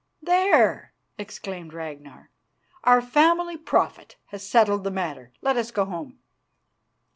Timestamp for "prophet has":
3.55-4.41